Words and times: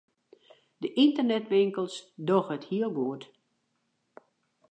De 0.81 0.89
ynternetwinkels 1.03 1.95
dogge 2.27 2.53
it 2.59 2.67
heel 2.71 2.91
goed. 2.97 3.23